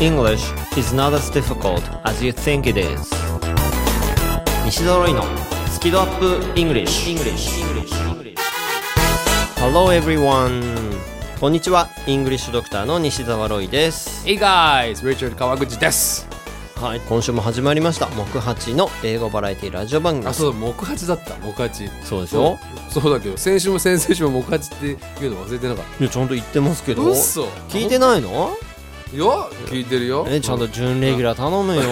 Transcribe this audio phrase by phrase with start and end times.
[0.00, 3.10] English is not as difficult as you think it is.
[4.64, 5.24] 西澤ロイの
[5.72, 7.50] スキドアップ English, English.
[9.56, 10.62] Hello everyone.
[11.40, 11.88] こんにちは。
[12.06, 14.24] English ドクターの西澤ロイです。
[14.24, 15.04] Hey guys!
[15.04, 16.28] Richard 川口です。
[16.76, 17.00] はい。
[17.00, 18.06] 今週も始まりました。
[18.06, 20.36] 木八の英語バラエティラジオ番組です。
[20.36, 21.32] あそう木八だった。
[21.34, 21.90] 木八。
[22.04, 22.56] そうでしょ？
[22.88, 24.92] そうそうだけど先週も先々週も木八ってい
[25.26, 27.10] うの忘れてなかっいやちゃんと言ってますけど。
[27.10, 27.46] 嘘。
[27.68, 28.56] 聞いてないの？
[29.10, 29.24] たいや
[29.66, 30.26] 聞いてるよ。
[30.28, 31.82] えちゃんと準レギュラー頼むよ。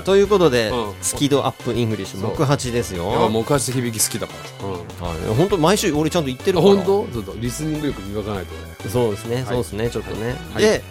[0.04, 0.94] ということで、うん。
[1.00, 2.36] スキドアップイングリッシュ。
[2.36, 3.30] 木八ですよ。
[3.32, 4.68] 木八響き好きだから。
[4.68, 5.28] うん。
[5.28, 6.72] はい、本当毎週俺ちゃんと言ってるから。
[6.72, 7.12] あ本当？
[7.12, 8.90] ちょっとリスニング力磨かないとね。
[8.90, 9.90] そうですね、そうですね。
[9.90, 10.62] ちょっとね、はい。
[10.62, 10.82] で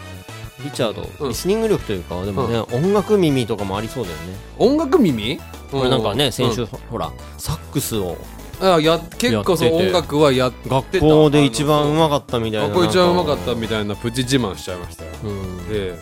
[0.64, 1.30] リチャード、うん。
[1.30, 4.24] リスニング力というかでもね、音楽耳とかもありそうだよね、
[4.58, 5.40] 音楽耳？
[5.72, 8.18] これなんかね先週、うんほらサックスを
[8.62, 12.68] あや結構そうやってて音楽はやってた学校で一番うまかったみたいな。
[12.70, 15.12] 学校一番うまかったみたいなプチ自慢しちゃいましたよ。
[15.24, 15.94] うん、で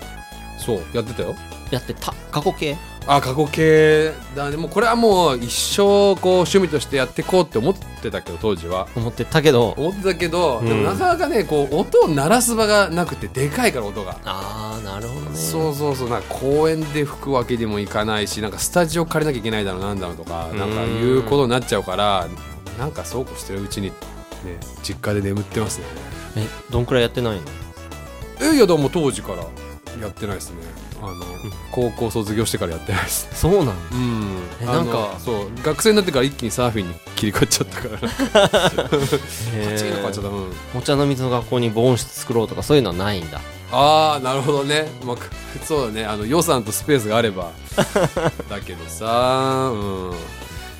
[0.57, 1.35] そうやってたよ。
[1.71, 2.13] やってた。
[2.31, 2.77] 過去形？
[3.05, 4.55] あ過去形だね。
[4.55, 8.87] もうこれはもう一生こう趣味としてやっていこうって思ってたけど当時は。
[8.95, 9.73] 思ってたけど。
[9.77, 10.67] 思ってたけど、うん。
[10.67, 15.35] でもなかなかねこう音を鳴らす場がなくてでかいから音が、ああなるほどね。
[15.35, 16.09] そうそうそう。
[16.09, 20.57] なんか公園で吹くわけにもいかないしなんかスタジオ借りなきゃいけないだろうなんだろうとかうん。
[20.57, 22.27] なんかいうことになっちゃうから
[22.79, 23.93] なんかそうこうしてるうちにね
[24.81, 25.85] 実家で眠ってますね。
[26.37, 27.41] えどんくらいやってないの？
[28.41, 29.43] えいやでも当時から
[30.01, 30.57] やってないですね
[31.03, 31.25] あの、
[31.71, 33.27] 高校卒業してからやってないです。
[33.33, 33.73] そうなんだ。
[33.91, 34.65] うん。
[34.65, 37.91] なんかそう学生になってから一気にサーフィンに切り替わっちゃったから。
[37.91, 39.17] なんか
[39.55, 40.51] へパチンと変わっちゃった、うん。
[40.75, 43.41] お茶の水の学校に防音室作ろうとかそういうのはないんだ。
[43.71, 45.29] ああなるほどね、まあ、く
[45.65, 46.05] そうだね。
[46.05, 47.51] あの予算とスペースがあれば。
[48.49, 50.13] だけどさうん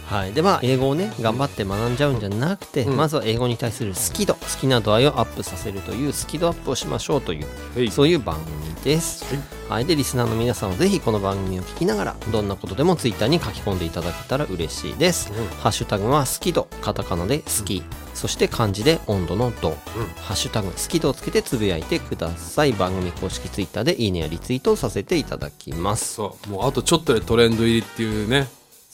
[0.05, 2.97] はい、でまあ英語をね頑張って学んじゃうんじゃなくて、うん。
[2.97, 9.25] まずは英語に対する好き度好きな度合いをアップさせるというスキドアップをしましょうというそういう番組です、
[9.69, 17.83] はい、でリスナーの皆さんはぜひこの番組を聞きながらどんなことでもツイッターに書き込んでいただけたら嬉しいです、ハッシュタグは好き度カタカナで好き、
[18.13, 19.71] そして漢字で温度の度、
[20.17, 22.73] ハッシュタグ好き度をつけてつぶやいてください。
[22.73, 26.15] 番組公式ツイッターでいいねやリツイートをさせていただきます。
[26.15, 26.49] そう。
[26.49, 28.47] もうあとちょっとでトレンド入りっていうね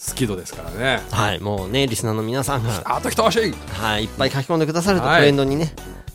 [0.07, 1.01] 好き度ですからね。
[1.11, 2.81] はいもうねリスナーの皆さんが。
[2.85, 3.53] あと一押し。
[3.73, 5.19] はい、いっぱい書き込んでくださるとはい。
[5.19, 5.73] トレンドにね、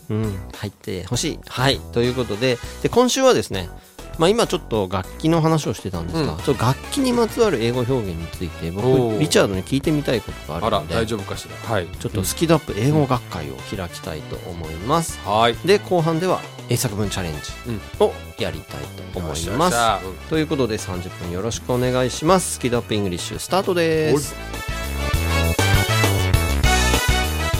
[0.09, 1.39] うん、入ってほしい。
[1.47, 3.69] はい、ということで、で今週はですね、
[4.17, 6.37] まあ、今ちょっと楽器の話をしてたんですが、うん。
[6.39, 9.19] ちょっと楽器にまつわる英語表現についてお僕ー。
[9.19, 11.55] リチャードに聞いてみたいことがあるので大丈夫かしら？
[11.69, 11.87] はい。
[11.87, 15.19] ちょっとスキドアップ英語学会を開きたいと思います。
[15.25, 15.55] はい。
[15.67, 16.39] で後半では
[16.69, 18.07] 英作文チャレンジうん。
[18.07, 18.81] をやりたい
[19.13, 20.05] と思います。
[20.05, 20.15] うん。
[20.29, 22.53] ということで30分よろしくお願いします。
[22.53, 24.33] スキドアップイングリッシュスタートです。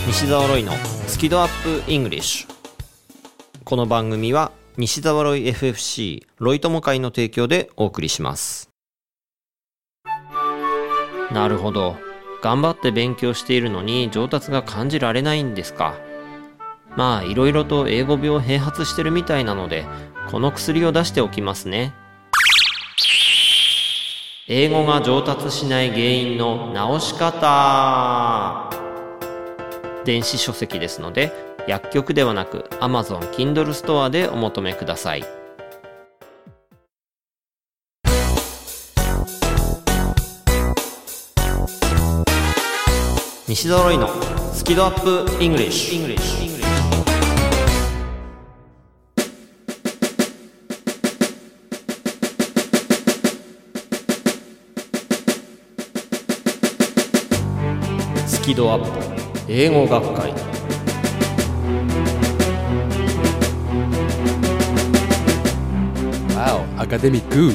[0.06, 0.72] 西澤ロイの
[1.06, 2.54] スキドアップイングリッシュ。
[3.64, 8.68] この番組は西澤ロイ FFC ロイ友会の提供でお送りします。
[11.32, 11.96] なるほど。
[12.42, 15.94] 頑張って勉強しているのに上達が感じられないんですか。
[16.94, 19.86] まあいろいろと英語病併発してるみたいなので
[20.30, 21.94] この薬を出しておきますね。
[24.46, 28.70] 英語が上達しない原因の直し方。
[30.04, 35.24] 電子書籍ですので薬局ではなく Amazon Kindle ストアでお求めください。
[43.48, 44.08] 西澤ロイの
[44.52, 46.16] スキドアップイングリッシュ。
[58.26, 58.84] スキドアッ
[59.46, 60.45] プ英語学会。
[66.36, 67.54] わおアカデミック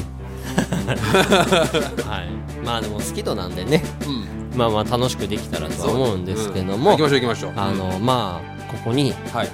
[2.06, 2.64] はい。
[2.64, 3.82] まあでもスキドなんでね。
[4.06, 4.10] う
[4.54, 4.58] ん。
[4.58, 6.80] まあまあ楽しくできたらとは思うんですけどうん。
[6.80, 7.52] も、行きましょう行きましょう。
[7.56, 9.48] あのまあここにはい。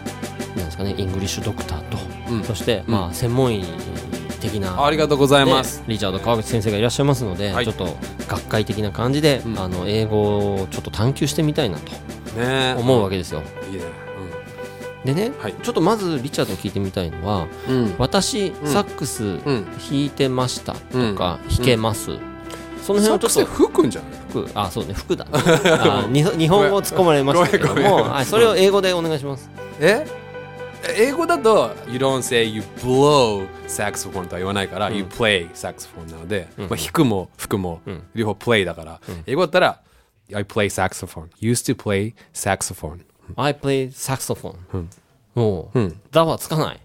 [0.57, 1.99] なんですかねイングリッシュドクターと、
[2.31, 2.45] うん。
[2.45, 2.93] そして、うん。
[2.95, 3.65] まあ専門医
[4.41, 4.85] 的な。
[4.85, 5.85] ありがとうございねます。
[5.87, 7.65] リチャード川口先生がいらっしゃいますので、はい。
[7.65, 7.97] ちょっと
[8.27, 9.59] 学会的な感じで、うん。
[9.59, 11.93] あの英語をちょっと探求してみたいなと
[12.39, 12.75] ね。
[12.79, 13.43] 思うわけですよ。
[13.71, 13.85] いいね
[15.15, 15.55] でね、はい。
[15.63, 17.77] ちょっとまずリチャードに聞いてみたいのはうん。
[17.77, 17.95] うん。
[17.99, 19.41] 私、サックスうん。
[19.45, 21.15] 弾いてましたとか、うん。
[21.17, 22.07] 弾けます、
[22.83, 24.11] その辺をちょっとサックス吹くんじゃない？
[24.29, 25.25] 服あそうね服だ。
[25.25, 25.31] ね
[25.81, 29.51] あに日本語を突っ込まれましたけどもはい、それを英語でお願いします。
[29.81, 30.07] え？
[30.97, 38.03] 英語だと You don't say you blow saxophone とは言わないから、You play saxophone なので、まあ、弾くも吹くも、ん。
[38.15, 39.81] 両方 play だから、英語だったら
[40.35, 41.29] I play saxophone.
[41.41, 43.01] Used to play saxophone
[43.37, 44.91] I play saxophone、うん。
[45.35, 46.01] もう、うん。
[46.11, 46.81] だはつかない。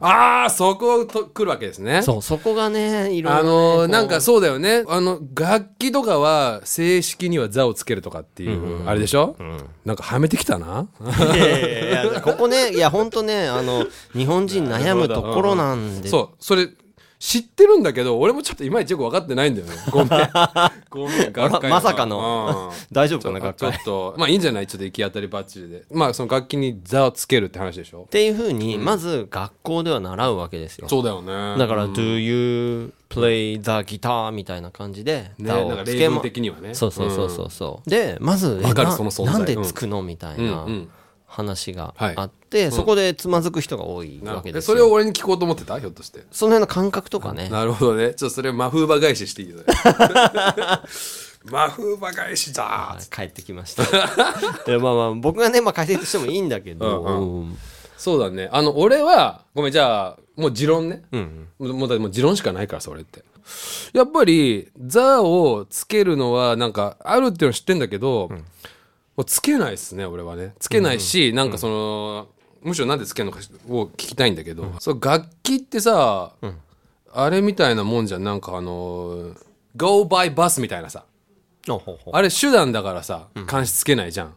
[0.00, 2.00] ああそこと来るわけですね。
[2.02, 3.88] そうそこがねいろいろ、ね、あのこう。
[3.88, 4.84] なんかそうだよね。
[4.88, 9.36] あの楽器とかは正式には座をつけるとかっていう、あれでしょ、
[9.84, 10.88] なんかはめてきたな。
[11.34, 13.84] いやいやここねいや本当ねあの
[14.14, 16.08] 日本人悩むところなんで。
[16.08, 16.68] そうそれ
[17.24, 19.74] 知ってるんだけど俺もちょっといまいちよく分かってないんだよね。
[19.92, 20.08] ごめん。
[20.90, 22.70] ごめん学会まさかの。
[22.72, 22.76] うん。
[22.90, 23.78] 大丈夫かな学ちょ会。
[23.78, 24.66] っとまあいいんじゃない？
[24.66, 25.84] ちょっと行き当たりばっちりで。
[25.92, 28.02] まあその楽器に座をつけるって話でしょ。
[28.02, 30.88] っていうふうにまず学校では習うわけですよ。
[30.88, 31.56] そうだよね。
[31.60, 34.32] だから、Do you play the guitar?
[34.32, 36.74] みたいな感じで、ね座をつけま、的にはね。
[36.74, 37.88] そうそうそうそうそう。
[37.88, 39.32] で、まず、かるなその存在。
[39.34, 40.02] なんでつくの？
[40.02, 40.66] みたいな
[41.28, 42.14] 話がはい。
[42.16, 44.92] あって、そこでつまずく人が多いなわけですそれをよ。
[44.92, 45.80] 俺に聞こうと思ってた？
[45.80, 46.24] ひょっとして。
[46.30, 47.48] その辺の感覚とかね。
[47.48, 48.14] なるほどね。
[48.14, 49.64] ちょっとそれマフーバ返ししていいよね。
[51.50, 53.82] マフーバ返しだ帰ってきました。
[54.64, 57.58] でまあまあ、僕がね、まあ解説してもいいんだけど、うん
[57.96, 58.48] そうだね。
[58.52, 63.24] あの俺はごめんじゃあもう持論ね、うんもうもうだってもう持論しかないからさ俺って。
[63.92, 68.38] やっぱり「ザ」をつけるのはなんかあるっていうの知ってんだけど、も
[69.18, 70.54] うつけないっすね俺はね。
[70.60, 72.28] つけないし、なんかその、
[72.62, 73.38] むしろなんでつけるのか
[73.68, 76.32] を聞きたいんだけど、そう楽器ってさ、
[77.12, 78.24] あれみたいなもんじゃん。
[78.24, 79.34] なんかあの
[79.76, 81.04] Go by bus みたいなさ。
[82.12, 84.34] あれ手段だからさ監視つけないじゃん,、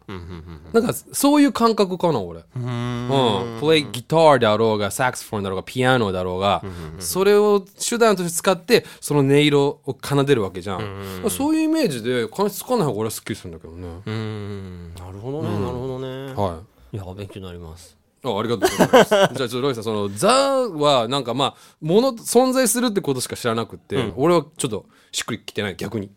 [0.74, 2.42] なんかそういう感覚かな俺。
[2.56, 6.63] うん、プレイギターであろうがサックスフォンだろうがピアノだろうが、
[7.00, 16.33] それを手段として使ってその音色を奏でるわけじゃん、そういうイメージで監視つかない方が俺はすっきりするんだけどね、うーん、なるほどね、なるほどね。
[16.36, 16.60] は
[16.94, 17.98] いいや、勉強になります。
[18.31, 19.10] あありがとうございます。
[19.10, 20.30] じゃあちょっとロイさんその「ザ」
[20.69, 26.12] はなんかまあもの存在するってことしか知らなくって、俺はちょっとしっくりきてない逆に、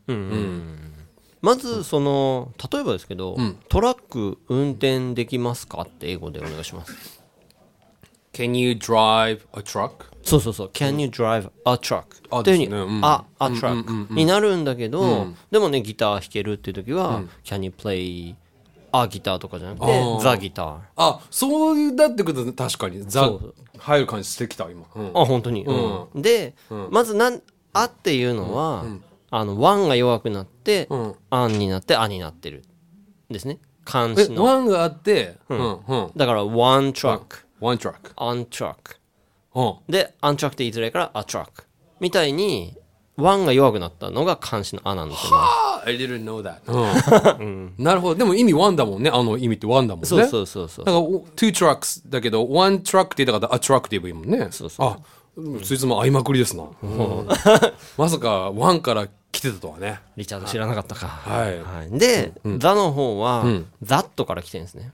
[1.40, 3.36] まず、その、例えばですけど、
[3.68, 7.22] トラック運転できますかって英語でお願いします。
[8.32, 9.90] Can you drive a truck?
[10.22, 10.70] そうそうそう。
[10.72, 12.04] Can you drive a truck?
[12.30, 12.76] あっていうふうに、ですね。
[12.82, 13.04] うん。
[13.04, 18.34] あ、a truck になるんだけど、でもね、ギター弾けるっていう時は、Can you play
[18.92, 20.78] a guitar とかじゃなくて、the guitar。
[20.96, 23.02] あそうだってこと確かに。
[23.04, 25.10] ザそう入る感じしてきた今、うん。
[25.14, 25.64] あ、本当に？
[25.64, 26.22] うん。
[26.22, 26.54] で、
[26.90, 27.40] まずなん、
[27.72, 28.84] あっていうのは、
[29.30, 31.14] あの、 one が弱くなって、ん。
[31.30, 32.64] an になって、 a になってる。
[33.30, 33.58] ですね。
[33.90, 34.44] 冠詞の。
[34.44, 35.80] one があってうん。
[35.86, 37.20] うんだから、one truck、
[37.60, 38.74] one truck。one truck。
[39.54, 39.92] うん。
[39.92, 41.46] で、 an truck って言いづらいから、a truck。
[42.00, 42.76] みたいに、
[43.18, 45.36] one が弱くなったのが冠詞の a なんですよ、ね。
[45.40, 46.60] あ I didn't know that、
[47.38, 47.74] うん。
[47.76, 48.14] なるほど。
[48.14, 50.08] でも意味ワンだもんねあの意味ってワンだもんね。
[50.08, 50.84] そうそうそうそう。
[50.84, 50.92] だ。
[50.92, 54.48] からお two trucks だけど one truck って言ったから a truck って言えばいいもんね。
[54.50, 54.98] そうそうあ
[55.62, 56.64] そいつも合いまくりですな、
[57.96, 60.00] まさかワンから来てたとはね。
[60.16, 61.06] リチャード知らなかったか。
[61.06, 61.96] はい。
[61.96, 63.44] で、ザの方は、
[63.80, 64.92] ザットから来てるんですね。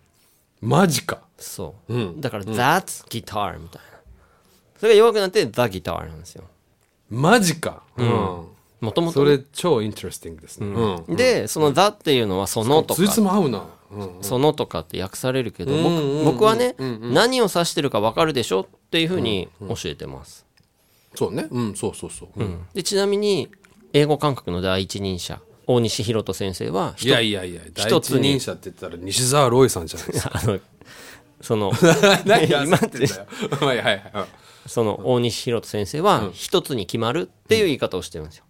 [0.60, 1.20] マジか。
[1.38, 2.20] そう。
[2.20, 3.98] だから、that's guitar みたいな。
[4.78, 6.44] それが弱くなって、the guitar なんですよ。
[7.14, 7.82] マジか。
[7.96, 8.06] うん、
[8.80, 9.24] もともとそ。
[9.24, 11.16] れ超インテレスティングですね、うん。
[11.16, 20.44] で、その the っていうのはそのとそいつか、も合うな、うん、そのとかって訳されるけど、僕僕はね、何を指してるか分かるでしょっていうふうに教えてます。
[21.14, 21.46] そうね。
[21.50, 21.74] うん。
[21.76, 22.66] そうそうそう、うん。
[22.74, 23.48] で、ちなみに、
[23.92, 30.32] 英語感覚の第一人者、大西博人先生は、いやいやいや第一一つに人者って言ったら西澤ロイさんじゃないですか。
[30.42, 30.58] あの、
[31.40, 31.72] その、
[32.26, 38.44] 何 今焦ってはいはいはいその大西博人先生は一つに決まるっていう言い方をしてるんですよ。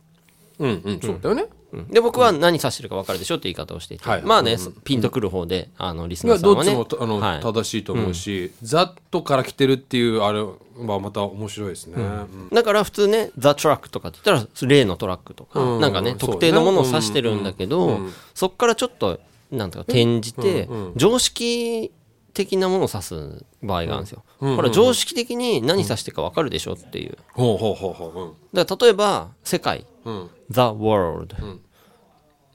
[0.60, 1.88] うんうんそうだよね、うん。
[1.88, 6.72] で僕は何指してるか分かるでしょって言い方をしていて、はいまあね、ピンとくる方であのリスナーさんはね。
[6.72, 7.40] どっちもあの、はい。
[7.40, 12.48] 正しいと思うし、ザットから来てるっていうあれはまた面白いですね、うん。
[12.52, 15.80] だから普通ね「ザ・トラック」とかって言ったら例のトラックとか、うん。
[15.80, 19.18] なんかね特定のものを指してるんだけど、うんうんそっからちょっと
[19.50, 21.92] なんとか転じて、常識
[22.34, 24.24] 的なものを指す場合があるんですよ。
[24.38, 27.16] ほら常識的に何指してるか分かるでしょっていう。
[27.32, 28.22] ほうほうほうほう。
[28.22, 28.32] うん。
[28.52, 29.86] だから例えば世界。
[30.04, 31.34] うん「The World」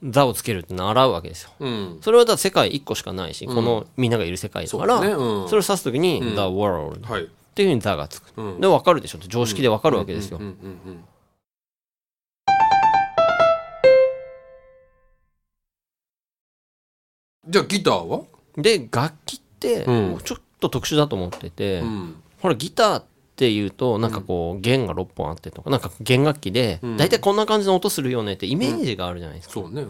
[0.08, 1.50] ザをつけるって習うわけですよ。
[1.58, 1.98] うん。
[2.00, 5.10] それはだ世界1個しかないし、このみんながいる世界だからそ,、ね。
[5.10, 5.16] うん。
[5.16, 7.24] れを指すときに「The World」はい。
[7.24, 9.18] っていうふうに「ザ」がつく、で分かるでしょ。
[9.18, 10.44] って常識で分かるわけですよ、うん。
[10.44, 10.52] うん。
[10.52, 10.54] う
[10.90, 11.04] ん。
[17.48, 18.22] じゃあギターは？
[18.56, 20.18] で楽器ってうん。
[20.24, 22.14] ちょっと特殊だと思ってて、ん。
[22.40, 23.04] ほらギターっ
[23.36, 29.88] ていうとなんかこう弦が6本あってとかなんか弦楽器で大体こんな感じの音するよねってイメージがあるじゃないですか、そうね、うん。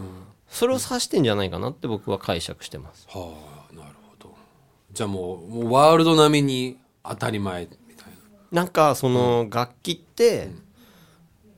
[0.48, 3.06] それを指してんじゃないかなって僕は解釈してます。
[3.08, 3.34] は
[3.72, 4.34] あなるほど。
[4.92, 8.06] じゃあもうもうワールド並みに当たり前みたい
[8.52, 8.62] な。
[8.62, 10.50] なんかその楽器って、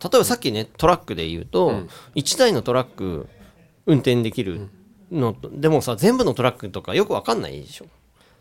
[0.02, 1.82] 例えばさっきねトラックで言うと、
[2.14, 3.28] 1台のトラック
[3.86, 4.68] 運転できる
[5.10, 7.86] のとでもさ全部のトラックとかよく分かんないでしょ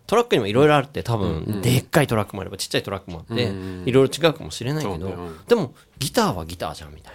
[0.07, 3.43] トラックにもいろいろあって多分でっかいトラックもあればちっちゃいトラックもあって
[3.85, 5.17] いろいろ違うかもしれないけど
[5.47, 7.13] でもギターはギターじゃんみたい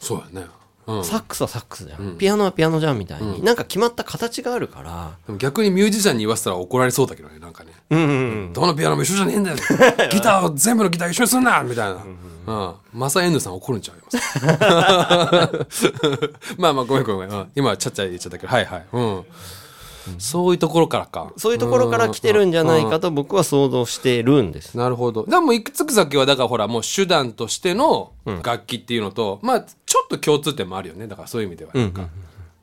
[0.00, 0.46] そうやね。
[0.86, 0.96] うん。
[0.98, 2.16] なサックスはサックスじゃん。
[2.18, 3.42] ピアノはピアノじゃんみたいに。
[3.44, 5.12] なんか決まった形があるから。
[5.26, 7.72] でも逆にミュージシャンに言わせたら怒られそうだけどねなんかね。
[7.90, 8.10] うんうんう
[8.48, 8.52] ん。
[8.52, 9.56] どのピアノも一緒じゃねえんだよ。
[10.10, 11.62] ギターを全部のギター一緒にすんな！
[11.62, 12.02] みたいな。
[12.46, 12.74] うん。
[12.92, 14.10] マサエンヌさん怒るんちゃいま
[15.70, 15.92] す？
[16.58, 17.42] まあまあごめんごめんごめん。
[17.42, 17.52] うん。
[17.54, 18.52] 今ちゃっちゃい言っちゃったけど。
[18.52, 18.86] はいはい。
[18.92, 19.24] うん
[20.18, 21.32] そういうところからか。
[21.36, 24.76] そういうところから来てるんじゃないかと僕は想像してるんです。
[24.76, 25.24] なるほど。
[25.24, 31.06] でも、いくつく先は、だからほら、もう手段としての楽器っていうのと、まあ、ちょっと共通点もあるよね。
[31.06, 31.72] だからそういう意味では。
[31.74, 32.08] なんか、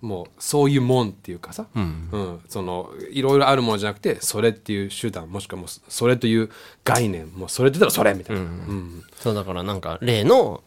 [0.01, 6.50] もう、そういうもんっていうかさ、うん、その、いろいろあるものじゃなくて、それっていう手段、もしくはもう、それという
[6.86, 8.41] 概念、もう、それって言ったらそれみたいな。
[8.41, 9.03] うん。
[9.17, 10.63] そうだからなんか例の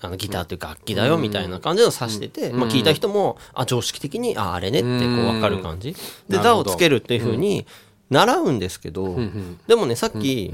[0.00, 4.98] あのギターという楽器だよみたいな感じのを指してて、まあ、聞いた人もあ常識的にああれねってこう
[5.32, 5.94] 分かる感じ。
[6.28, 7.66] で「座」なるほどをつけるっていうふうに
[8.08, 9.16] 習うんですけど、
[9.66, 10.50] でもねさっき、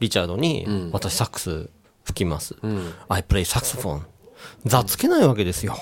[0.00, 1.68] リチャードに「私サックス
[2.04, 2.56] 吹きます」
[3.08, 4.02] I play saxophone」
[4.66, 5.76] 座つけないわけですよ。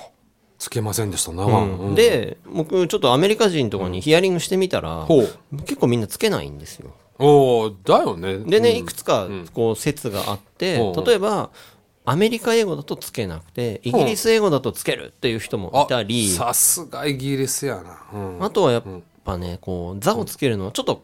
[0.59, 1.45] つけませんでしたな。
[1.45, 1.95] うん。
[1.95, 5.57] で僕ちょっとアメリカ人とかにヒアリングしてみたら、ほう。
[5.63, 6.91] 結構みんなつけないんですよ。
[7.19, 8.39] おーだよね。
[8.39, 11.51] でね、いくつかこう説があって、例えば
[12.05, 17.99] アメリカ英語だとつけなくてイギリス英語だとつけるっていう人もいたりさすがイギリスやな。
[18.13, 18.45] うん。
[18.45, 18.85] あとはやっ
[19.25, 21.03] ぱねこう「座」をつけるのはちょっと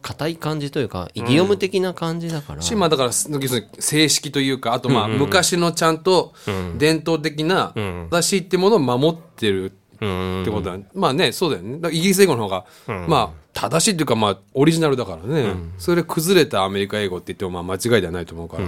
[0.00, 6.32] 硬い感じというかイディオム的な感じだから、しまあだから正式というかあとまあ昔のちゃんと
[6.78, 7.74] 伝統的な
[8.10, 11.88] 正しいってものを守ってるってことだ、まあねそうだよね。
[11.90, 12.64] イギリス英語の方が、
[13.06, 18.64] まあ正しいっていうかまあオリジナルだからね、それで崩れたアメリカ英語って言ってもまあ間違いではないと思うから、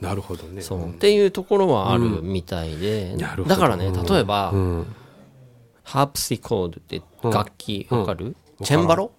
[0.00, 0.62] なるほどね。
[0.62, 0.90] そう。
[0.90, 4.52] っていうところはあるみたいで、だからね例えば、
[5.84, 9.12] ハープシコードって楽器わかる、チェンバロ？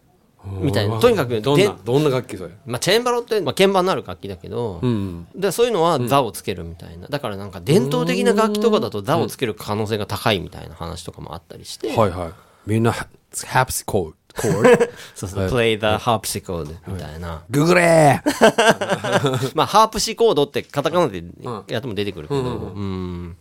[0.61, 0.99] みたいな。
[0.99, 2.53] とにかくでどんなどんな楽器それ？
[2.65, 5.27] まあ、チェーンバロって、まあ、鍵盤のある楽器だけど、うん。
[5.35, 7.07] でそういうのは座をつけるみたいな。
[7.07, 12.31] だからなんか伝統的な楽器とかだと座をつける可能性が高いみたいな話とかもあったりして、はいはい。
[12.65, 13.07] みんなハ
[13.45, 14.85] ハプスコードコード
[15.15, 19.51] そうそう、play the harpsichord みたいな、ググレー！
[19.55, 21.23] まあハープシコードってカタカナで
[21.67, 22.43] やっても出てくるけど、う
[22.79, 23.35] ん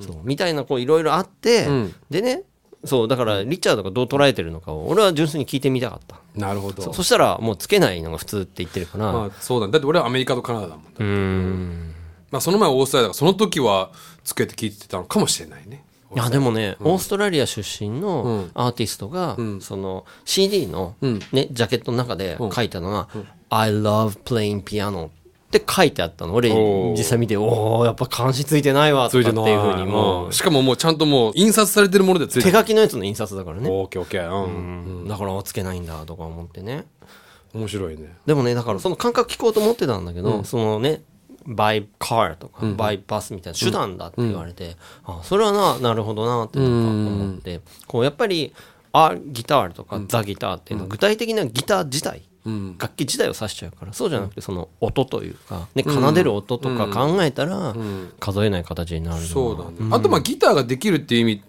[0.00, 0.16] そう。
[0.24, 1.68] みたいなこういろいろあって、
[2.10, 2.42] でね
[2.84, 6.16] そうだからリチャードがどう捉えてるのかを俺は純粋に聞いてみたかった。
[6.34, 6.92] なるほど。
[6.92, 9.66] そしたらもうつけないのが普通って言ってるから、まあそうだ。
[9.66, 11.94] ねだって俺はアメリカとカナダだもんうん。
[12.30, 13.90] まあその前はオーストラリアだからその時は
[14.24, 15.84] つけて聞いてたのかもしれないね。
[16.14, 20.94] いやでもね、オーストラリア出身のアーティストが、その CD の、
[21.32, 23.08] ね、ジャケットの中で書いたのが
[23.50, 25.10] 「I love playing piano」っ
[25.50, 26.34] て書いてあったの。
[26.34, 26.50] 俺
[26.92, 30.28] 実際見ておおやっぱ漢字ついてないわとかっていうふうにもう。
[30.28, 34.44] んしかももうちゃんともう印刷されてるものでついて手る書きのやつの印刷だからね、オーケーオーケー。
[34.44, 35.08] うん。
[35.08, 36.86] だからつけないんだとか思ってね。
[37.54, 38.16] 面白いね。
[38.26, 41.02] でもねだからその感覚聞こうと思ってたんだけど、そのね
[41.46, 46.76] バイカーとか、バイパスみたいな手段だって言われて、あそれはななるほどなってなんか
[47.12, 48.52] 思って、こうやっぱり
[48.92, 52.22] あギターとかザギターっていうのは具体的なギター自体、
[52.78, 57.74] 楽器自体を指しちゃうからそうじゃなくてその音というか、ね、奏でる音とか考えたら
[58.20, 61.42] 数えない形になるそうだね、あとまあギターができるっていう意味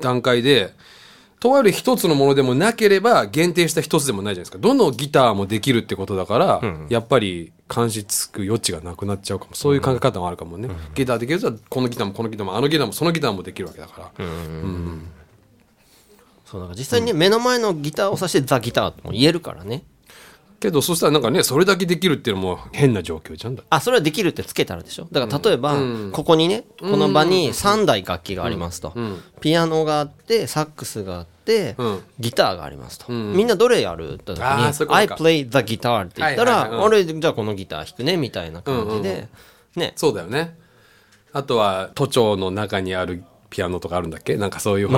[0.00, 0.74] 段階で
[1.40, 4.58] とある一つのものでもなければ限定した一つでもないじゃないですか。
[4.58, 9.54] どのギターもできるってことだから、やっぱり監視つく余地がなくなっちゃうかも。
[9.54, 14.24] そういう考え方もあるかもね、ギターできるとこのギターもこのギターもあのギターもそのギターもできるわけだから、
[16.44, 19.84] そうだから実際にね、目の前のギターを指してザギターとも言えるからね
[20.60, 25.08] けどそしたらなんかねそれだけできるっていうのも変な状況じゃんだあそれはできるってつけたらでしょ？
[25.10, 25.76] だから例えば、
[26.12, 28.94] ここにねこの場に3台楽器がありますと、
[29.40, 32.02] ピアノがあってサックスがあって、うん。
[32.20, 37.20] ギターがありますと、みんなどれやるって時にあーそういうこと「I か play the guitar」って言ったら、はいはいはい。
[37.20, 39.28] じゃあこのギター弾くねみたいな感じで、
[39.76, 39.94] ね。
[39.96, 40.56] そうだよね。
[41.32, 44.36] あとは都庁の中にあるピアノとかあるんだっけ？
[44.36, 44.90] なんかそういう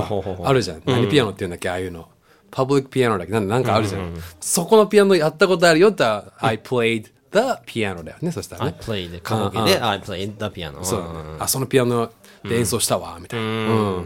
[0.44, 1.70] あるじゃん、何ピアノって言うんだっけ？
[1.70, 2.08] ああいうの
[2.52, 3.32] パブリックピアノだっけ？
[3.32, 6.04] なんなんかあるじゃん、そこのピアノやったことあるよって
[6.38, 7.10] I played the
[7.66, 11.00] piano だよねそした「ら I ね play」で過去形で「I play the piano」そう。
[11.00, 12.12] だねあそのピアノ
[12.44, 14.02] で演奏したわみたいな、うん。
[14.02, 14.04] っ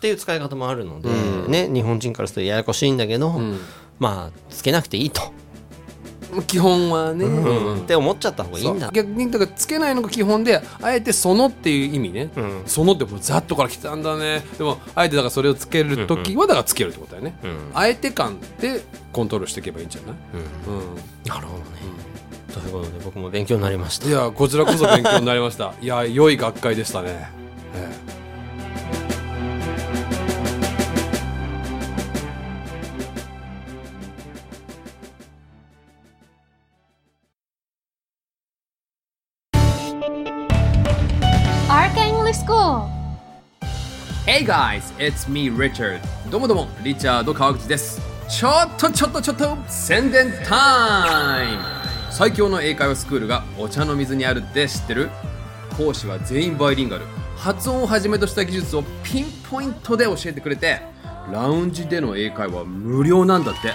[0.00, 1.08] ていう使い方もあるので、
[1.48, 3.40] ね、日本人からするとややこしいんだけど、
[3.98, 5.22] まあつけなくていいと、
[6.46, 7.24] 基本はね、
[7.78, 8.90] って思っちゃった方がいいんだ。
[8.92, 12.30] 逆にだからつけないのが基本であえてそのっていう意味ね、
[12.66, 14.44] そのってもうざっとから来たんだね。
[14.58, 17.36] でもあえてだからそれをつける時はだからつけるってことだよね、
[17.72, 20.16] あえて感でコントロールしていけばいいんじゃない、
[20.66, 21.30] うん。
[21.30, 21.64] なるほどね、
[22.52, 24.08] ということで僕も勉強になりました。
[24.08, 25.74] いやこちらこそ勉強になりました。
[25.80, 27.08] いや良い学会でしたね、
[27.74, 27.90] え
[28.20, 28.23] え
[44.34, 51.62] Hey guys, it's me Richard どうもどうも、リチャード川口ですちょっとちょっとちょっと宣伝タイム
[52.10, 55.10] 最強の英会話スクールがお茶の水にあるって知ってる？
[55.76, 57.04] 講師は全員バイリンガル
[57.36, 60.80] 発音をはじめとした技術をピンポイントで教えてくれて
[61.30, 63.72] ラウンジでの英会話無料なんだって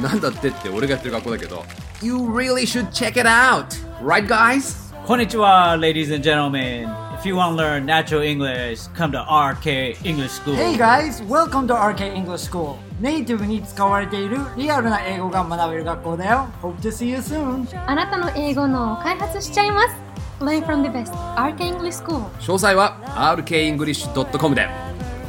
[0.00, 1.62] なんだってって俺がやってる学校だけど
[2.00, 3.76] You really should check it out!
[4.02, 4.86] Right guys?
[5.04, 6.88] Konnichiwa, ladies and gentlemen.
[7.19, 10.55] If you want to learn natural English, come to RK English School.
[10.55, 12.77] Hey guys, welcome to RK English School.
[12.99, 16.47] ネイティブに使われているリアルな英語が学べる学校だよ。
[16.61, 17.67] Hope to see you soon.
[17.87, 19.95] あなたの英語のを開発しちゃいます
[20.39, 22.97] Learn from the best RK English School 詳細は
[23.37, 24.67] rkenglish.com で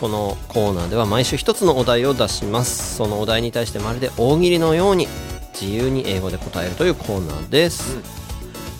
[0.00, 2.96] このコーナーでは毎週一つのお題を出します。
[2.96, 5.06] そのお題に対してまるで大喜利のように
[5.52, 7.98] 自由に英語で答えるというコーナーです、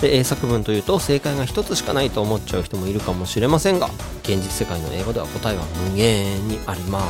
[0.00, 3.88] で英作文というと正解が一つしかないと思っちゃう人もいるかもしれませんが
[4.22, 7.00] 現実世界の英語では答えは無限にありま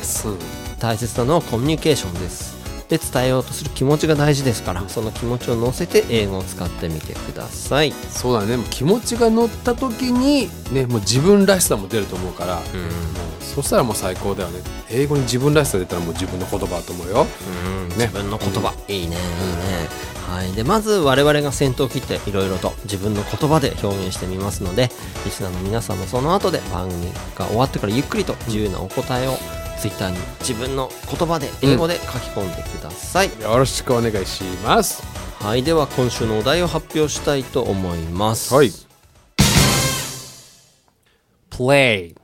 [0.00, 0.26] す。
[0.28, 0.36] Yes
[0.78, 2.56] 大切なのはコミュニケーションです。
[2.88, 7.92] で伝えようとする気持ちが大事ですからその気持ちを乗せて英語を使ってみてください。
[7.92, 8.56] そうだね。
[8.56, 12.64] もう気持ちが乗った時にねもう自分らしさも出ると思うから、もう
[13.42, 14.60] そしたらもう最高だよね。
[14.88, 17.26] 英語に自分らしさ出たらもう自分の言葉だと思うよ、
[17.96, 19.06] 自分の言葉、いいね。
[19.06, 19.16] いいね
[20.28, 20.52] はい。
[20.52, 24.90] でまず我々が先頭を切っていろいろと自分の言葉で表現してみますので
[25.24, 27.06] リスナーの皆さんもその後で番組
[27.36, 29.36] が終わってからゆっくりと自由なお答えを
[29.78, 35.02] ツイッターに自分の言葉で英語で書き込んでください、よろしくお願いします。
[35.44, 35.62] はい。
[35.62, 38.54] では今週のお題を発表したいと思います。
[38.54, 38.72] はい。
[41.50, 42.16] Play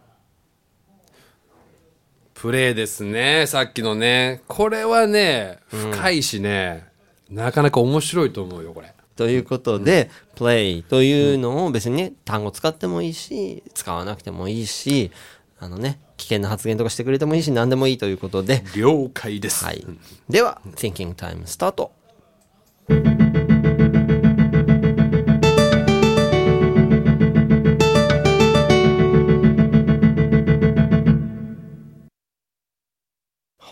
[2.35, 3.47] プレイですね。
[3.47, 4.43] さっきのね。
[4.49, 6.87] これはね深いしね、
[7.33, 15.11] なかなか面白いと思うよこれということで、play というのを別にね、単語使ってもいいし、使わなくてもいいし、
[15.59, 19.85] あのね、危険な発言とかしてくれてもいいし、何でもいいということで、了解ですはい。
[20.29, 21.93] では、Thinking Time スタート。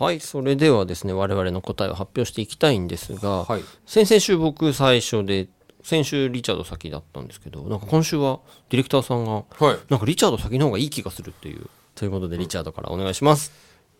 [0.01, 5.47] はい、それではですね、我々の答えを発表していきたいんですが、はい先々週僕最初で、
[5.83, 9.43] 先週リチャード先だったんですけど、なんか今週はディレクターさんが、は
[9.75, 11.69] いなんかリチャード先の方がいい気がするっていう。
[11.93, 13.51] ということで、リチャードからお願いします。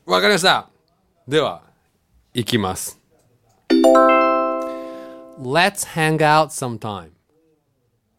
[0.08, 0.70] わかりました
[1.28, 1.62] では、
[2.34, 3.00] いきます。
[5.40, 7.12] Let's hang out sometime.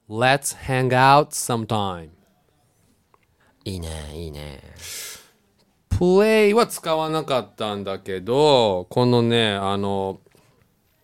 [0.08, 2.10] Let's hang out sometime.
[3.64, 4.60] いいね、いいね。
[6.02, 10.18] Play は使わなかったんだけど、このね、あの、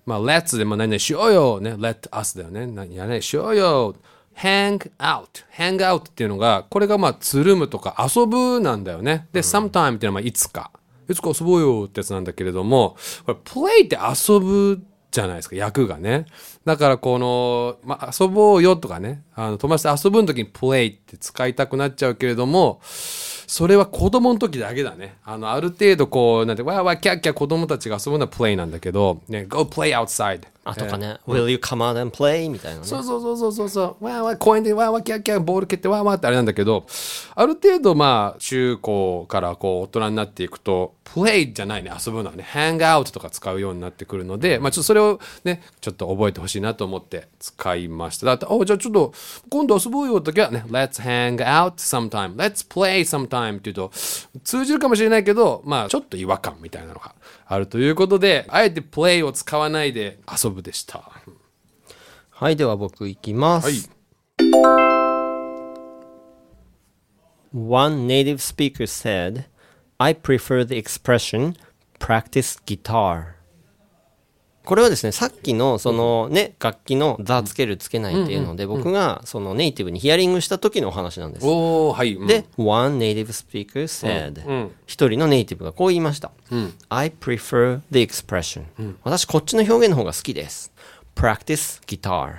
[0.05, 1.61] まあ、let's で、まあ、何々しようよ。
[1.61, 2.67] ね、let us だよね。
[2.67, 3.95] 何やね、しようよ。
[4.37, 5.45] hang out。
[5.57, 9.29] hang out っていうのが、これがまあ、つるむとか遊ぶなんだよね。
[9.33, 10.73] で、sometime っていうのはまあいつか。
[11.09, 14.83] いつか遊ぼうよってやつなんだけれども、これ play って遊ぶ
[15.13, 16.27] じゃないですか、役がね。
[16.65, 22.81] だからこの、まあ、遊ぼうよとかね、あの友達と遊ぶの時に play って使いたくなっちゃうけれども、
[23.49, 25.17] それは子供の時だけだね。
[25.25, 30.43] あの、ある程度こう、なんて、わーわーキャッキャ子供たちが遊ぶのは play なんだけど、ね、go play outside。
[30.65, 32.51] あとかね、Will you come out and play?
[32.51, 32.87] みたいなね。
[32.87, 34.05] そうそうそうそうそうそう。
[34.05, 36.87] わーわー公園でわーわーキャッキャボール蹴ってわーわーってあれなんだけど、
[37.35, 48.27] ある程度まあ中高からこう大人になっていくと、プレイじゃないね、遊ぶのはね、ハングアウトとか使うようになってくるので、まあちょっとそれをね、ちょっと覚えてほしいなと思って使いました。
[48.27, 49.15] だって、おじゃあちょっと
[49.49, 53.91] 今度遊ぼうよって時はね、let's hang out sometime, let's play sometime っていうと、
[54.45, 57.15] 通じるかもしれないけど、まあちょっと違和感みたいなのが
[57.47, 61.11] あるということで、あえて play を使わないで遊ぶでした。
[62.31, 63.67] はい、では僕いきます。
[63.67, 63.99] はい。
[67.55, 69.47] One native speaker said,
[69.99, 71.57] I prefer the expression
[71.99, 73.38] practice guitar.
[74.69, 81.47] これはですね、さっきのそのね、楽器のザつけるつけないっていうので、僕がそのネイティブにヒアリングした時のお話なんです。
[81.47, 82.13] はい。
[82.13, 82.27] うん。
[82.27, 86.33] で、one native speaker said、一人のネイティブがこう言いました。
[86.91, 88.65] I prefer the expression、
[89.05, 90.71] 私こっちの表現の方が好きです。
[91.17, 92.35] practice guitar。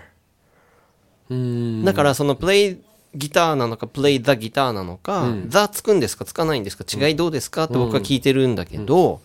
[1.84, 2.78] だからその play
[3.16, 9.20] ギターなのか、プレイザギターなのか、ザつくんですか、つかないんですか、違いどうですかって僕は聞いてるんだけど、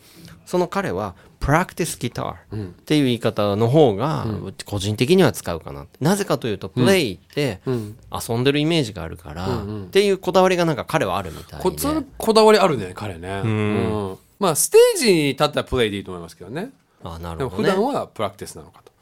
[0.47, 4.26] その彼は、プラクティスギターっていう言い方の方が、
[4.64, 5.83] 個人的には使うかな。
[5.83, 5.98] って。
[6.00, 11.62] なぜかというと、プレイって遊んでるイメージがあるから、っていうこだわりがなんか彼はあるみたいで。
[11.62, 13.42] こそれこだわりあるね彼ね。
[13.44, 14.18] うん。
[14.38, 16.70] まあステージに立ったらプレイでいいと思いますけどね。
[17.02, 17.70] あなるほどね。
[17.70, 18.92] 普段はプラクティスなのかと。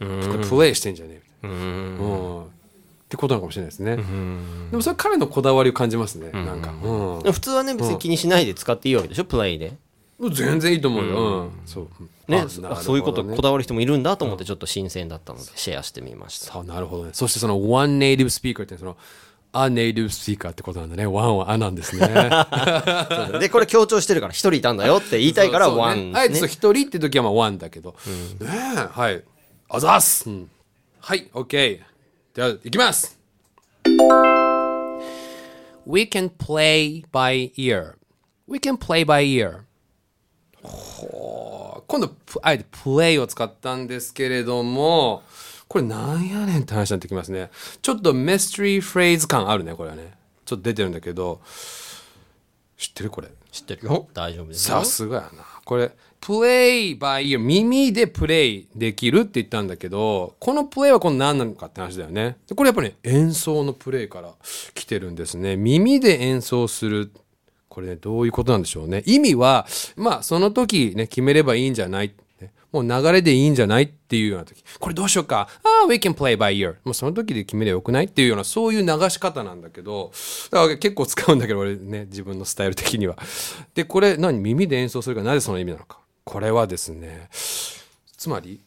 [0.48, 1.64] プレイしてんじゃねえみたいな。
[1.64, 2.42] うん。
[2.42, 2.46] っ
[3.08, 3.96] てことなのかもしれないですね。
[3.96, 4.02] で
[4.76, 6.72] もそれ彼のこだわりを感じますねなんか。
[6.72, 7.32] うん。
[7.32, 9.74] 普通はね、別に気にしないで使っていいわけでしょ、プレイで。
[10.30, 11.40] 全然いいと思うよ。
[11.42, 11.50] うん。
[11.66, 11.88] そう。
[12.28, 16.62] ね、あそういうことこだわる人もいるんだと思ってちょっと新鮮だったのでシェアしてみました。
[16.62, 17.10] なるほどね。
[17.12, 18.96] そしてその one native speaker ってその
[19.52, 21.06] a native speaker ってことなんだね。
[21.06, 22.08] one は a なんです ね。
[23.38, 27.94] で、これ強調してるから、一人いたんだよって言いたいから、ワンあえて一人って時はまあワンだけど、
[28.40, 29.22] ねえはい。
[29.68, 30.50] あざっす、うん。
[31.00, 31.80] はい OK
[32.34, 33.18] では行きます。
[35.84, 37.94] We can play by ear.
[38.46, 39.62] We can play by ear
[40.62, 45.22] ほう今度プあえて play を使ったんですけれども
[45.68, 50.12] これなんやねんって話になってきますねちょっとミステリーフレーズ感あるねこれはね
[50.44, 51.40] ちょっと出てるんだけど
[52.76, 53.28] 知ってるこれ？
[53.52, 54.08] 知ってるよ。
[54.12, 54.84] 大丈夫ですよさ。
[54.84, 55.44] すがやな。
[55.64, 62.38] これ、プレイ by ear、耳でプレイできるって言ったんだけど、このプレイはこの何なのかって話だよね。
[62.48, 64.32] でこれやっぱり、ね、演奏のプレイから
[64.74, 65.54] 来てるんですね。
[65.54, 67.12] 耳で演奏する。
[67.72, 69.02] これね、どういうことなんでしょうね。
[69.06, 72.12] 意味は、まあ、その時ね、決めればいいんじゃない。
[72.70, 74.62] もう流れでいいんじゃないっていうような時。
[74.78, 75.48] これどうしようか。
[75.64, 76.74] ああ、we can play by ear.
[76.84, 78.04] もうその時で決めればよくない？
[78.04, 80.12] っていうような、そういう流し方なんだけど、
[80.50, 83.16] だから結構使うんだけど、俺ね、自分のスタイル的には。
[83.74, 84.38] で、これ何？
[84.38, 85.22] 耳で演奏するか？
[85.22, 85.98] なぜその意味なのか。
[86.24, 87.28] これはですね、
[88.18, 88.60] つまり、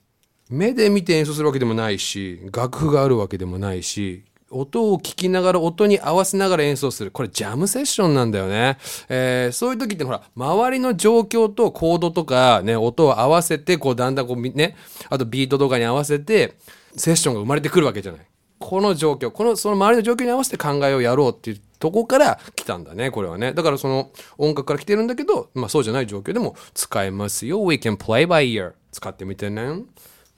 [0.49, 7.11] 目で見て演奏するわけでもないし、楽譜があるわけでもないし、音を聞きながら音に合わせながら演奏する。
[7.11, 8.77] これジャムセッションなんだよね。
[9.09, 14.75] えーそういう時ってほら、周りの状況とコードとかね、音を合わせて、こうだんだんこうね、
[15.09, 16.57] あとビートとかに合わせて、
[16.95, 18.21] セッションが生まれてくるわけじゃない。
[18.59, 23.53] この状況、この、その周りの状況に合わせて考えをやろうっていうとこから来たんだね、これはね。
[23.53, 27.63] だからその音楽から来てるんだけど、まあそうじゃない状況でも使えますよ。
[27.63, 28.73] We can play by ear.
[28.91, 29.83] 使ってみてね。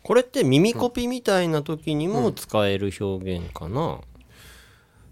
[0.07, 3.99] これって耳コピみたいな時にも使える表現かな。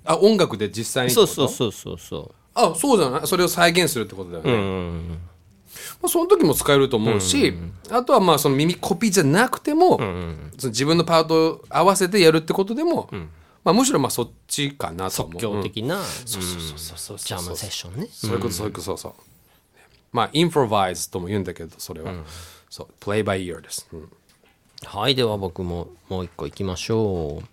[0.06, 2.36] あ、音楽で実際にってそうそうそうそうそう。
[2.54, 3.28] あ、そうじゃない？
[3.28, 5.18] それを再現するってことだよね。
[6.02, 7.54] まあ、その時も使えると思うし、
[7.90, 13.10] あとはまあその耳コピーじゃなくても、その自分のパートを合わせてやるってことでも、
[13.66, 15.42] まあ、むしろまあそっちかなと思う。
[15.42, 18.08] 即興的な、そうそうそうそうジャムセッションね。
[18.10, 19.14] そういうことそういうことそうそう。
[20.14, 22.14] まあインプロバイズとも言うんだけどそれは、
[22.70, 23.86] そうプレイバイイヤーです。
[23.92, 24.10] うん
[24.86, 27.46] はい、では僕ももう一個いきましょう。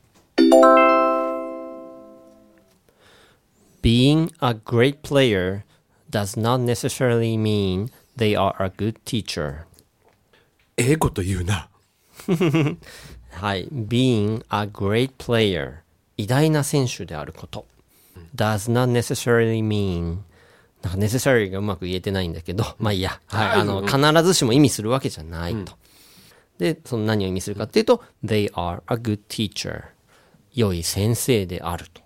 [3.82, 5.62] Being a great player
[6.10, 9.64] does not necessarily mean they are a good teacher.
[10.76, 11.68] ええこと言うな。
[13.32, 13.66] はい。
[13.68, 15.78] being a great player
[16.16, 17.66] 偉大な選手であること。
[18.36, 20.18] does not necessarily mean
[20.82, 23.20] なんか necessary がうまく言えてないんだけど、まあいいや。
[23.26, 23.60] はい。
[23.60, 25.72] あの、必ずしも意味するわけじゃないと。
[26.62, 29.82] で、その何を意味するかっていうと、they are a good teacher
[30.54, 32.00] 良い先生であると。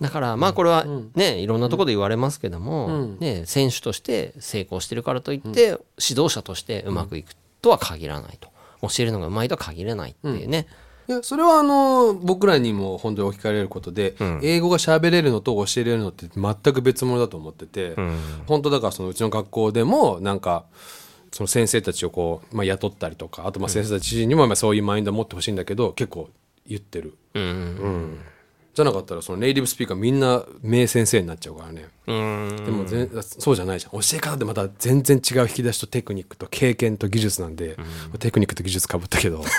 [0.00, 8.48] だから、まあこれはね、いろんなところで言われますけども、ね、選手として成功してるからといって、指導者としてうまくいくとは限らないと。
[8.82, 10.66] 教えるのがうまいとは限らないっていうね。
[11.08, 17.94] いやそれはあの僕らにも本当に置き換えられることで、英語が喋れるのと教えれるのって全く別物だと思ってて、
[18.46, 20.64] 本当だからそのうちの学校でもなんか
[21.32, 26.30] その先生たちをこう、まあ、雇ったりとかあとまあ先生たちにもまあそういうマインドを持ってほしいんだけど結構
[26.66, 28.18] 言ってる、うん。
[28.74, 33.92] じゃなかったらそのネイティブスピーカーみんな名先生になっちゃうからねでもぜそうじゃないじゃん。
[33.92, 37.76] 教え方でまた全然違う引き出しとテクニックと経験と技術なんで、
[38.18, 39.44] テクニックと技術かぶったけど。
[39.44, 39.50] 自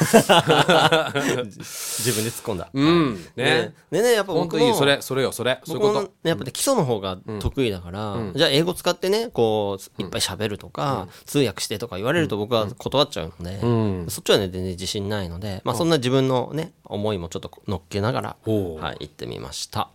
[2.12, 2.70] 分で突っ込んだ。
[2.74, 3.14] うん。
[3.36, 3.44] ね。
[3.44, 3.74] ね。
[3.92, 5.62] でね、やっぱ本当にそれそれよそれ。
[5.64, 6.12] そういうこと。
[6.24, 19.90] やっぱね基礎の方が得意だから、じゃあ英語使ってねこういっぱい喋るとか、通訳してとか言われると僕は断っちゃうので、そっちはね全然自信ないので、まあ、そんな自分のね思いもちょっと乗っけながら、はい、言ってみました。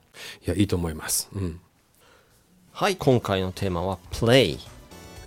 [0.47, 1.61] いやいいと思います、うん、
[2.77, 2.97] はい。
[2.97, 4.59] 今回のテーマは「play」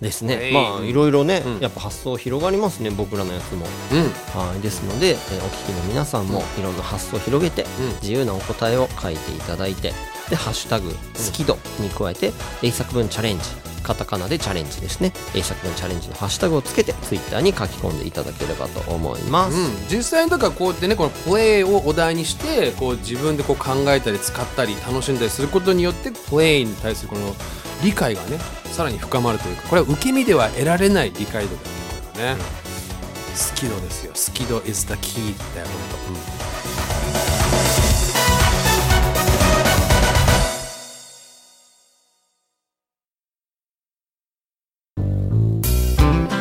[0.02, 0.50] ですね。
[0.52, 4.60] まあいろいろね、やっぱ発想広がりますね僕らのやつも、はい。
[4.60, 7.64] ですので、えーお聞きの皆さんもいろんな発想を広げて、
[8.02, 9.94] 自由なお答えを書いていただいて
[10.30, 10.96] でハッシュタグ好
[11.32, 13.44] き度に加えて英作文チャレンジ
[13.82, 15.12] カタカナでチャレンジですね。
[15.34, 27.34] 英作文チャレンジのハッシュタグをつけてツイッターに書き込んでいただければと思います、うん、実際にだからこうやってねこのプレイをお題にしてこう自分でこう考えたり使ったり楽しんだりすることによってプレイに対するこの
[27.82, 31.78] 理解がねさらに深まるというかこれは受け身では得られない理解度だと思
[32.16, 32.42] うよね、
[33.32, 34.12] 好き度ですよ。
[34.12, 35.66] 好き度 is the key だよ
[36.06, 36.57] 本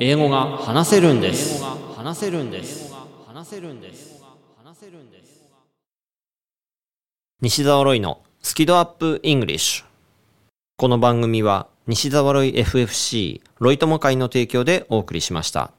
[0.00, 1.62] 英語が話せるんです。
[1.94, 2.92] 話せるんです。
[3.28, 4.22] 話せるんです。
[4.62, 5.44] 話せるんです。
[7.40, 9.84] 西澤ロイのスキドアップイングリッシュ。
[10.76, 15.70] この番組は西澤ロイ FFC ロイ友会の提供でお送りしました。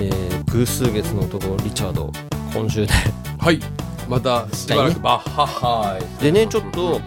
[0.00, 2.12] えー、偶数月の男リチャード。
[2.52, 2.92] 今週で。
[3.40, 7.00] 当はいまたしばらくバッハハイでねちょっと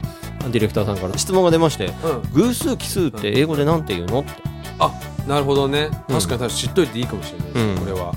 [0.52, 2.34] ディレクターさんから質問が出ましてうん。
[2.34, 4.20] 偶数奇数って英語でなんて言うの？
[4.22, 4.32] って
[4.80, 4.91] あ
[5.28, 5.86] なるほどね。
[5.86, 5.91] うん。
[5.91, 7.78] 確かに確かに知っといていいかもしれないです、うん。
[7.78, 8.13] これは。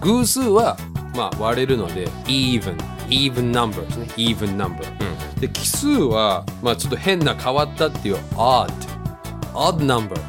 [0.00, 0.76] 偶数は
[1.14, 2.76] まあ割れるので even
[3.08, 4.06] even number ですね。
[4.16, 4.84] even number、
[5.40, 8.72] で奇数はまあちょっと変な変わったっていう odd
[9.54, 10.20] odd number、ね、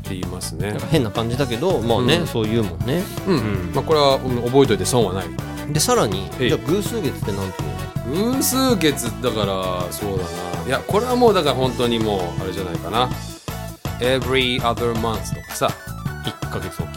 [0.00, 0.76] って言いますね。
[0.90, 2.26] 変な感じだけどまあね、うん。
[2.26, 3.02] そう言うもんね。
[3.26, 5.26] うん、まあこれはうん覚えといて損はない
[5.72, 7.58] でさらにじゃあ偶数月ってなんて
[8.10, 8.32] 言うの？
[8.34, 10.66] 偶数月だからそうだな。
[10.66, 13.08] いやこれはもうだから本当にもうあれじゃないかな。
[14.00, 15.70] Every other month とかさ
[16.42, 16.88] 1ヶ月おき。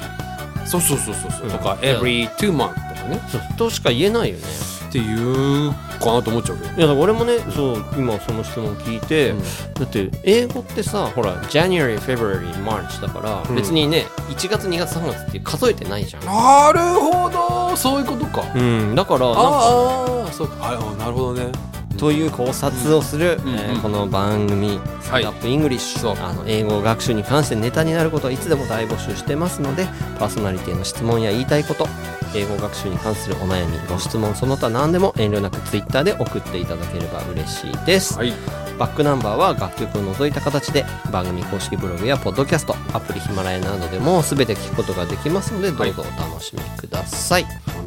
[0.68, 1.50] そうそうそうそうそう。
[1.52, 3.20] とかうん every two month とかね。
[3.30, 4.44] そうとしか言えないよね。
[4.88, 6.76] っていうかなと思っちゃうけど。
[6.76, 9.40] いやだから俺もねそう今その質問聞いて、うん。
[9.74, 13.56] だって英語ってさほら January February March だから、うん。
[13.56, 16.26] 別にね1月2月3月って数えてないじゃん。
[16.26, 17.45] なるほど
[17.76, 18.44] そういうことか。
[18.56, 20.56] うんだからなんかああそうか。
[20.62, 21.52] ああなるほどね。
[21.98, 23.82] という考察をする、うんえーうん。
[23.82, 26.00] この番組「スキルアップイングリッシュ。
[26.02, 26.16] そう。
[26.20, 29.88] あの英語学習に関してネタになることはいつでも大募集してますので
[30.20, 31.88] パーソナリティの質問や言いたいこと
[32.36, 38.34] 英語学習に関するお悩みご質問その他何でも遠慮なくツイッターで送っていただければ嬉しいです、はい
[38.78, 47.46] バックナンバーは楽曲を除いた形で番組公式ブログやポッドキャストアプリヒマラヤなどでも全て聞くことができますのでどうぞお楽しみください、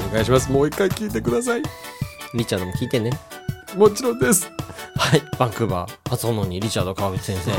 [0.09, 0.51] お願いします。
[0.51, 1.63] もう一回聞いてください。
[2.35, 3.11] リチャードも聞いてね。
[3.77, 4.51] もちろんです。
[4.97, 7.51] はい、バンクーバー初訪問にリチャード川口先生。
[7.51, 7.55] い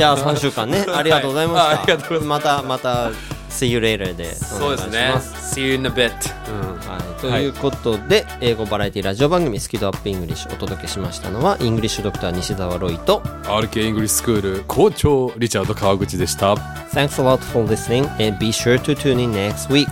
[0.00, 0.84] や3週間ね。
[0.88, 1.76] ありがとうございました、 はい。
[1.76, 3.10] あありがとうございまたまた
[3.54, 4.98] See you later でお願いしますそうですね
[5.54, 6.12] See you in a bit
[6.84, 18.38] はい、ということで、英語バラエティラジオ番組スキ度 Up English お届けしましたのは English Doctor 西澤ロイと RK イングリッシュスクール校長リチャード川口でした Thanks a lot for listening and
[18.38, 19.88] be sure to tune in next week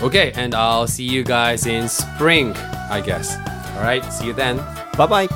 [0.00, 2.54] Okay and I'll see you guys in spring
[2.90, 3.36] I guess
[3.76, 4.58] Alright see you then
[4.96, 5.28] Bye bye